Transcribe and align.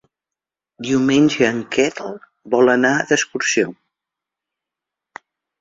Diumenge 0.87 1.43
en 1.49 1.59
Quel 1.75 2.09
vol 2.55 2.73
anar 2.75 2.95
d'excursió. 3.13 3.69